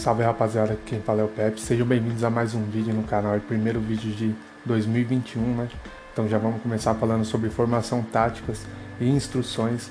[0.00, 1.60] Salve rapaziada, quem fala é o Pepe.
[1.60, 4.34] Sejam bem-vindos a mais um vídeo no canal, o primeiro vídeo de
[4.64, 5.68] 2021, né?
[6.10, 8.62] Então já vamos começar falando sobre formação táticas
[8.98, 9.90] e instruções,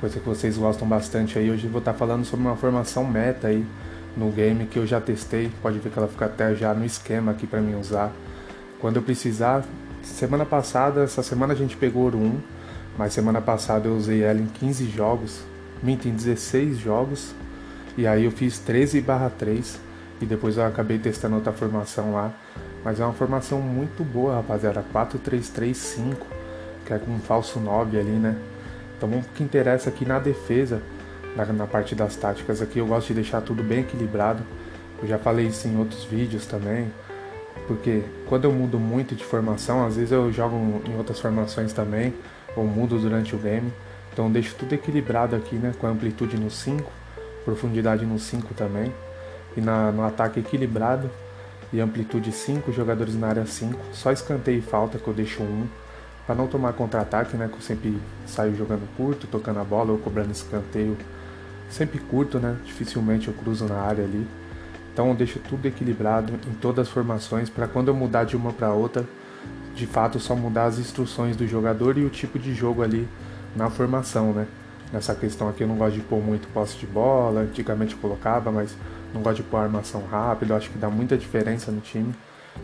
[0.00, 1.50] coisa que vocês gostam bastante aí.
[1.50, 3.62] Hoje eu vou estar falando sobre uma formação meta aí
[4.16, 7.32] no game que eu já testei, pode ver que ela fica até já no esquema
[7.32, 8.10] aqui para mim usar.
[8.80, 9.66] Quando eu precisar,
[10.02, 12.40] semana passada, essa semana a gente pegou Ouro 1,
[12.96, 15.42] mas semana passada eu usei ela em 15 jogos,
[15.82, 17.34] minto em 16 jogos
[17.96, 19.78] e aí eu fiz 13 barra 3
[20.20, 22.32] e depois eu acabei testando outra formação lá.
[22.84, 24.84] Mas é uma formação muito boa, rapaziada.
[24.92, 26.16] 4-3-3-5,
[26.86, 28.36] que é com um falso 9 ali, né?
[28.96, 30.82] Então o que interessa aqui na defesa,
[31.36, 34.42] na, na parte das táticas aqui, eu gosto de deixar tudo bem equilibrado.
[35.00, 36.90] Eu já falei isso em outros vídeos também.
[37.68, 42.14] Porque quando eu mudo muito de formação, às vezes eu jogo em outras formações também,
[42.56, 43.72] ou mudo durante o game.
[44.12, 45.72] Então deixo tudo equilibrado aqui, né?
[45.78, 47.01] Com a amplitude no 5
[47.44, 48.92] profundidade no 5 também.
[49.56, 51.10] E na, no ataque equilibrado
[51.72, 53.78] e amplitude 5, jogadores na área 5.
[53.92, 55.46] Só escanteio e falta que eu deixo 1.
[55.46, 55.68] Um,
[56.26, 57.48] para não tomar contra-ataque, né?
[57.48, 60.96] Que eu sempre saio jogando curto, tocando a bola ou cobrando escanteio.
[61.68, 62.56] Sempre curto, né?
[62.64, 64.26] Dificilmente eu cruzo na área ali.
[64.92, 68.52] Então eu deixo tudo equilibrado em todas as formações para quando eu mudar de uma
[68.52, 69.06] para outra,
[69.74, 73.08] de fato só mudar as instruções do jogador e o tipo de jogo ali
[73.56, 74.46] na formação, né?
[74.92, 78.76] Nessa questão aqui eu não gosto de pôr muito posse de bola, antigamente colocava, mas
[79.14, 82.14] não gosto de pôr armação rápida, acho que dá muita diferença no time.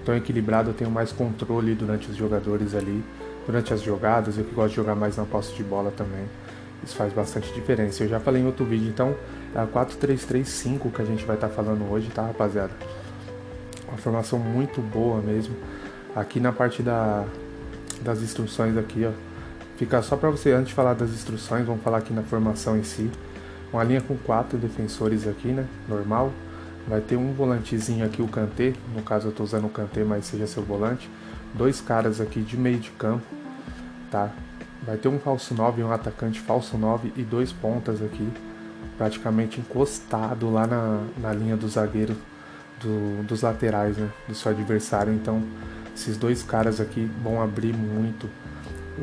[0.03, 3.03] Então equilibrado eu tenho mais controle durante os jogadores ali,
[3.47, 6.27] durante as jogadas, eu que gosto de jogar mais na posse de bola também.
[6.85, 8.05] Isso faz bastante diferença.
[8.05, 9.15] Eu já falei em outro vídeo, então
[9.55, 12.73] é a 4-3-3-5 que a gente vai estar tá falando hoje, tá rapaziada?
[13.89, 15.57] Uma formação muito boa mesmo.
[16.15, 17.25] Aqui na parte da,
[18.03, 19.28] das instruções aqui, ó,
[19.79, 22.83] Fica só para você, antes de falar das instruções, vamos falar aqui na formação em
[22.83, 23.09] si.
[23.73, 25.65] Uma linha com quatro defensores aqui, né?
[25.89, 26.33] Normal.
[26.89, 28.73] Vai ter um volantezinho aqui, o Kanté.
[28.93, 31.09] No caso eu estou usando o Kanté, mas seja seu volante.
[31.55, 33.25] Dois caras aqui de meio de campo,
[34.11, 34.33] tá?
[34.85, 38.29] Vai ter um falso 9 um atacante falso 9 e dois pontas aqui,
[38.97, 42.17] praticamente encostado lá na, na linha do zagueiro
[42.81, 44.11] do, dos laterais, né?
[44.27, 45.13] Do seu adversário.
[45.13, 45.41] Então,
[45.95, 48.29] esses dois caras aqui vão abrir muito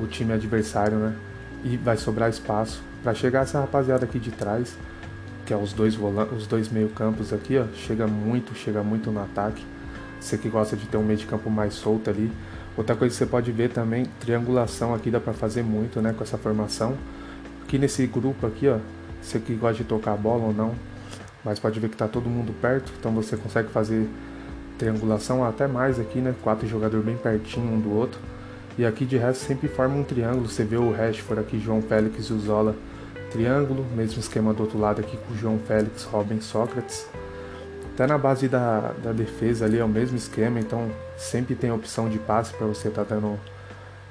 [0.02, 1.16] o time adversário, né?
[1.64, 4.76] E vai sobrar espaço para chegar essa rapaziada aqui de trás,
[5.46, 5.98] que é os dois
[6.36, 9.64] os dois meio-campos aqui, ó, chega muito, chega muito no ataque.
[10.20, 12.32] Você que gosta de ter um meio de campo mais solto ali.
[12.76, 16.24] Outra coisa que você pode ver também, triangulação aqui dá para fazer muito, né, com
[16.24, 16.96] essa formação.
[17.64, 18.80] Aqui nesse grupo aqui, ó,
[19.22, 20.74] você que gosta de tocar a bola ou não,
[21.44, 24.10] mas pode ver que tá todo mundo perto, então você consegue fazer
[24.78, 26.34] triangulação até mais aqui, né?
[26.42, 28.20] Quatro jogadores bem pertinho um do outro.
[28.78, 30.50] E aqui de resto sempre forma um triângulo.
[30.50, 32.76] Você vê o Rashford aqui, João Félix e o Zola.
[33.32, 37.08] Triângulo, mesmo esquema do outro lado aqui com João Félix, Robin Sócrates.
[37.94, 42.10] Até na base da, da defesa ali é o mesmo esquema, então sempre tem opção
[42.10, 43.40] de passe para você estar tá dando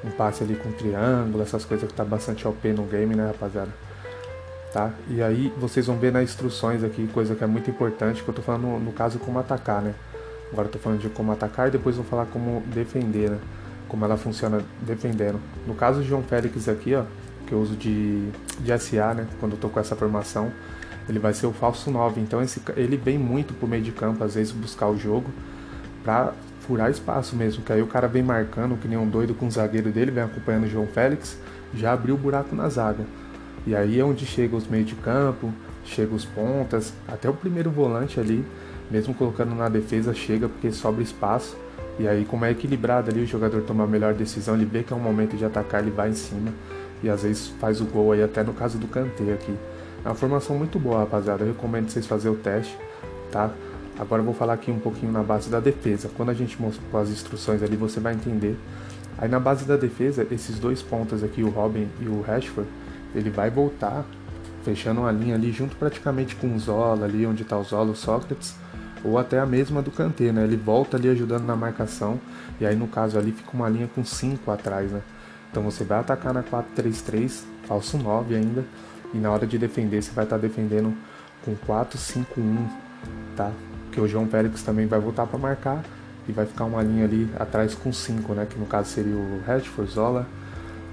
[0.02, 3.70] um passe ali com triângulo, essas coisas que tá bastante OP no game, né, rapaziada?
[4.72, 4.90] Tá?
[5.08, 8.34] E aí vocês vão ver nas instruções aqui, coisa que é muito importante, que eu
[8.34, 9.94] tô falando no, no caso como atacar, né?
[10.50, 13.38] Agora eu tô falando de como atacar e depois vou falar como defender, né?
[13.88, 15.40] Como ela funciona defendendo.
[15.66, 17.04] No caso de João Félix aqui, ó,
[17.46, 18.28] que eu uso de,
[18.60, 20.50] de SA, né, quando eu tô com essa formação,
[21.08, 22.20] ele vai ser o falso 9.
[22.20, 25.30] Então esse, ele vem muito pro meio de campo, às vezes buscar o jogo
[26.02, 29.46] para furar espaço mesmo, que aí o cara vem marcando que nem um doido com
[29.46, 31.38] o zagueiro dele, vem acompanhando o João Félix,
[31.74, 33.04] já abriu o buraco na zaga.
[33.66, 35.52] E aí é onde chega os meios de campo,
[35.84, 38.44] chega os pontas, até o primeiro volante ali,
[38.90, 41.56] mesmo colocando na defesa, chega porque sobra espaço.
[41.98, 44.92] E aí, como é equilibrado ali, o jogador toma a melhor decisão, ele vê que
[44.92, 46.52] é um momento de atacar, ele vai em cima
[47.02, 49.54] e às vezes faz o gol aí, até no caso do Kanté aqui.
[50.04, 51.44] É uma formação muito boa, rapaziada.
[51.44, 52.76] Eu recomendo vocês fazerem o teste,
[53.30, 53.50] tá?
[53.98, 56.10] Agora eu vou falar aqui um pouquinho na base da defesa.
[56.16, 58.56] Quando a gente mostrou as instruções ali, você vai entender.
[59.16, 62.68] Aí na base da defesa, esses dois pontas aqui, o Robin e o Rashford,
[63.14, 64.04] ele vai voltar,
[64.64, 67.96] fechando uma linha ali junto praticamente com o Zola ali, onde está o Zola, o
[67.96, 68.56] Sócrates
[69.04, 70.44] ou até a mesma do Kanté, né?
[70.44, 72.18] Ele volta ali ajudando na marcação
[72.58, 75.02] e aí no caso ali fica uma linha com 5 atrás, né?
[75.50, 78.64] Então você vai atacar na 4-3-3, falso 9 ainda,
[79.12, 80.92] e na hora de defender você vai estar tá defendendo
[81.44, 82.24] com 4-5-1,
[83.36, 83.52] tá?
[83.92, 85.84] Que o João Félix também vai voltar para marcar
[86.26, 88.46] e vai ficar uma linha ali atrás com 5, né?
[88.48, 90.26] Que no caso seria o Rashford, Zola,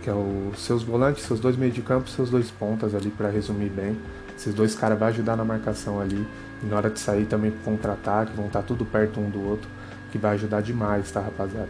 [0.04, 3.30] que é os seus volantes, seus dois meios de campo, seus dois pontas ali para
[3.30, 3.98] resumir bem.
[4.42, 6.28] Esses dois caras vão ajudar na marcação ali.
[6.64, 9.40] E na hora de sair também pro contra-ataque, vão estar tá tudo perto um do
[9.48, 9.70] outro,
[10.12, 11.70] que vai ajudar demais, tá, rapaziada?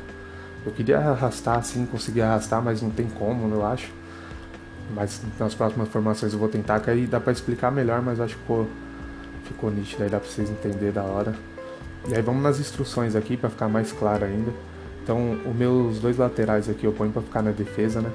[0.65, 3.91] Eu queria arrastar assim, conseguir arrastar, mas não tem como, eu acho.
[4.95, 8.35] Mas nas próximas formações eu vou tentar, que aí dá pra explicar melhor, mas acho
[8.35, 8.69] que ficou,
[9.44, 11.35] ficou nítido aí, dá pra vocês entenderem da hora.
[12.07, 14.53] E aí vamos nas instruções aqui para ficar mais claro ainda.
[15.03, 18.12] Então, os meus dois laterais aqui eu ponho para ficar na defesa, né?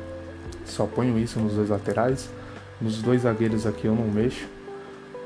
[0.65, 2.31] Só ponho isso nos dois laterais.
[2.81, 4.47] Nos dois zagueiros aqui eu não mexo.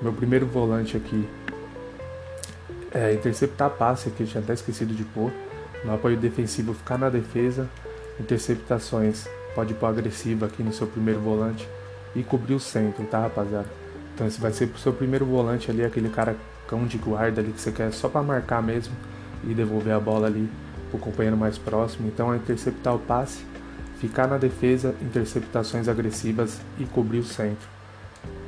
[0.00, 1.28] Meu primeiro volante aqui
[2.92, 5.32] é interceptar passe, que eu tinha até esquecido de pôr.
[5.84, 7.68] No apoio defensivo ficar na defesa.
[8.18, 11.68] Interceptações pode pôr agressiva aqui no seu primeiro volante
[12.14, 13.68] e cobrir o centro, tá rapaziada?
[14.14, 16.36] Então esse vai ser pro seu primeiro volante ali, aquele cara
[16.68, 18.94] cão de guarda ali que você quer só para marcar mesmo
[19.44, 20.48] e devolver a bola ali
[20.90, 22.08] pro companheiro mais próximo.
[22.08, 23.44] Então é interceptar o passe,
[24.00, 27.68] ficar na defesa, interceptações agressivas e cobrir o centro.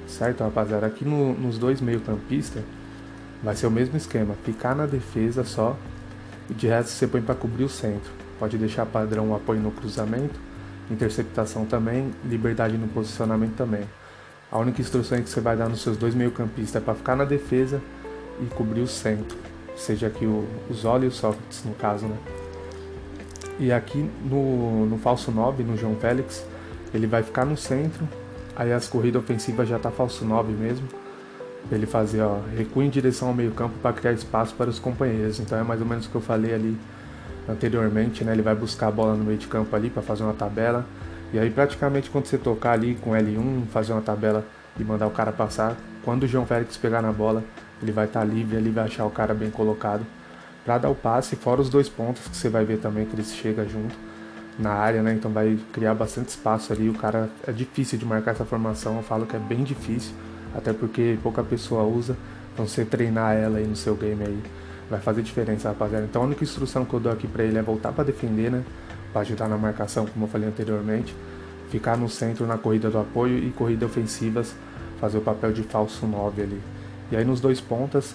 [0.09, 0.87] Certo, rapaziada?
[0.87, 2.63] Aqui no, nos dois meio-campistas
[3.43, 5.77] vai ser o mesmo esquema, ficar na defesa só
[6.49, 8.11] e de resto você põe para cobrir o centro.
[8.39, 10.41] Pode deixar padrão o apoio no cruzamento,
[10.91, 13.85] interceptação também, liberdade no posicionamento também.
[14.51, 17.25] A única instrução que você vai dar nos seus dois meio-campistas é para ficar na
[17.25, 17.81] defesa
[18.41, 19.37] e cobrir o centro,
[19.77, 22.17] seja aqui o, o Zola e o Sócrates no caso, né?
[23.59, 26.45] E aqui no, no falso 9, no João Félix,
[26.93, 28.09] ele vai ficar no centro,
[28.57, 30.89] aí as corridas ofensivas já tá falso 9 mesmo,
[31.71, 35.39] ele fazer, ó, recua em direção ao meio-campo para criar espaço para os companheiros.
[35.39, 36.77] Então é mais ou menos o que eu falei ali
[37.49, 38.33] anteriormente, né?
[38.33, 40.85] Ele vai buscar a bola no meio de campo ali para fazer uma tabela.
[41.33, 44.45] E aí praticamente quando você tocar ali com L1, fazer uma tabela
[44.79, 47.45] e mandar o cara passar, quando o João Félix pegar na bola,
[47.81, 50.05] ele vai estar tá livre, ele vai achar o cara bem colocado
[50.65, 53.33] para dar o passe, fora os dois pontos que você vai ver também que eles
[53.35, 53.95] chegam junto
[54.59, 55.13] na área, né?
[55.15, 56.89] Então vai criar bastante espaço ali.
[56.89, 60.15] O cara é difícil de marcar essa formação, eu falo que é bem difícil,
[60.55, 62.17] até porque pouca pessoa usa.
[62.53, 64.43] Então você treinar ela aí no seu game aí
[64.89, 66.05] vai fazer diferença, rapaziada.
[66.05, 68.63] Então a única instrução que eu dou aqui para ele é voltar para defender, né?
[69.13, 71.15] Para ajudar na marcação, como eu falei anteriormente.
[71.71, 74.55] Ficar no centro na corrida do apoio e corrida ofensivas,
[75.01, 76.61] fazer o papel de falso 9 ali.
[77.11, 78.15] E aí nos dois pontas,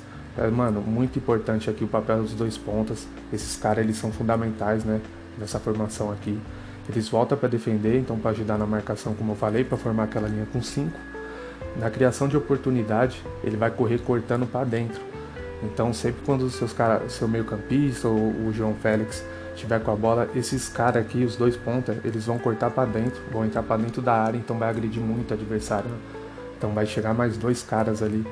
[0.51, 3.07] mano, muito importante aqui o papel dos dois pontas.
[3.33, 5.01] Esses caras eles são fundamentais, né?
[5.37, 6.39] Nessa formação aqui.
[6.87, 10.27] Eles voltam para defender, então para ajudar na marcação, como eu falei, para formar aquela
[10.27, 10.97] linha com 5.
[11.75, 15.01] Na criação de oportunidade, ele vai correr cortando para dentro.
[15.63, 19.23] Então sempre quando os seus cara, seu meio-campista ou o João Félix
[19.55, 23.19] tiver com a bola, esses caras aqui, os dois pontas, eles vão cortar para dentro,
[23.31, 25.89] vão entrar para dentro da área, então vai agredir muito o adversário.
[25.89, 25.97] Né?
[26.57, 28.23] Então vai chegar mais dois caras ali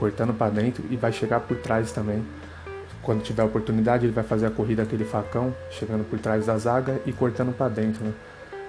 [0.00, 2.24] cortando para dentro e vai chegar por trás também.
[3.02, 6.98] Quando tiver oportunidade, ele vai fazer a corrida aquele facão, chegando por trás da zaga
[7.04, 8.12] e cortando para dentro, né?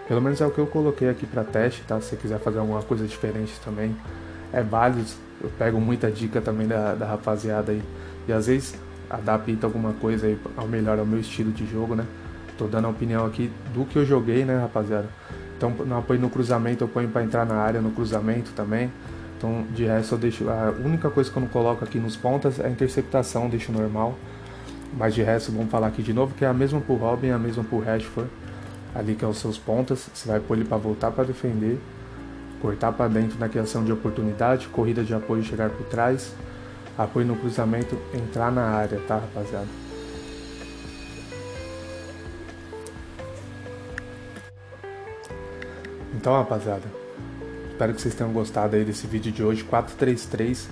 [0.07, 2.00] Pelo menos é o que eu coloquei aqui para teste, tá?
[2.01, 3.95] Se você quiser fazer alguma coisa diferente também,
[4.51, 5.10] é válido.
[5.42, 7.81] Eu pego muita dica também da, da rapaziada aí.
[8.28, 8.75] E às vezes
[9.10, 12.06] adapta alguma coisa aí ao melhor ao meu estilo de jogo, né?
[12.57, 15.07] Tô dando a opinião aqui do que eu joguei, né, rapaziada?
[15.57, 18.92] Então, no apoio no cruzamento, eu ponho para entrar na área no cruzamento também.
[19.42, 20.48] Então, de resto, eu deixo.
[20.48, 24.14] A única coisa que eu não coloco aqui nos pontas é a interceptação, deixo normal.
[24.96, 27.40] Mas de resto, vamos falar aqui de novo, que é a mesma pro Robin, a
[27.40, 28.30] mesma pro Rashford.
[28.94, 31.80] Ali que é os seus pontas, você vai pôr ele para voltar para defender,
[32.62, 36.36] cortar para dentro na criação de oportunidade, corrida de apoio chegar por trás,
[36.96, 39.68] apoio no cruzamento, entrar na área, tá, rapaziada?
[46.14, 46.84] Então, rapaziada,
[47.81, 49.64] Espero que vocês tenham gostado aí desse vídeo de hoje.
[49.64, 50.69] 433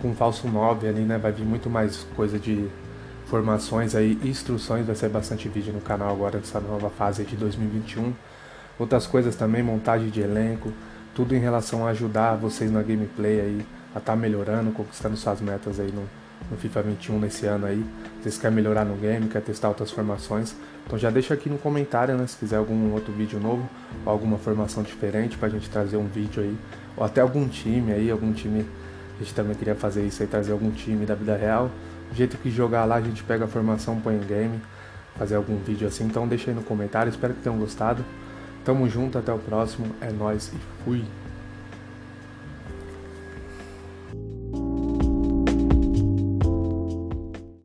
[0.00, 1.16] com falso 9 ali, né?
[1.16, 2.68] Vai vir muito mais coisa de
[3.26, 4.84] formações aí, instruções.
[4.84, 8.12] Vai ser bastante vídeo no canal agora nessa nova fase de 2021.
[8.76, 10.72] Outras coisas também, montagem de elenco.
[11.14, 15.40] Tudo em relação a ajudar vocês na gameplay aí, a estar tá melhorando, conquistando suas
[15.40, 16.02] metas aí no,
[16.50, 17.84] no FIFA 21 nesse ano aí.
[18.20, 20.54] Vocês querem melhorar no game, quer testar outras formações,
[20.86, 23.68] então já deixa aqui no comentário, né, se quiser algum outro vídeo novo,
[24.04, 26.56] ou alguma formação diferente pra gente trazer um vídeo aí,
[26.96, 28.66] ou até algum time aí, algum time,
[29.16, 31.70] a gente também queria fazer isso aí, trazer algum time da vida real.
[32.10, 34.60] Do jeito que jogar lá, a gente pega a formação, põe em game,
[35.16, 38.04] fazer algum vídeo assim, então deixa aí no comentário, espero que tenham gostado.
[38.64, 41.21] Tamo junto, até o próximo, é nóis e fui!